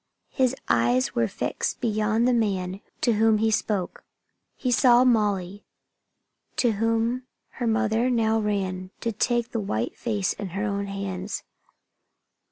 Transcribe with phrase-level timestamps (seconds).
[0.31, 4.03] His eyes were fixed beyond the man to whom he spoke.
[4.55, 5.63] He saw Molly,
[6.55, 7.27] to whom
[7.59, 11.43] her mother now ran, to take the white face in her own hands.